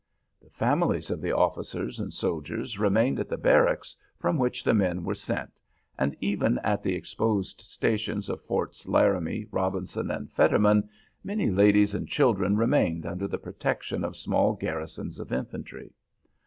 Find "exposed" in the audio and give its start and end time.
6.95-7.61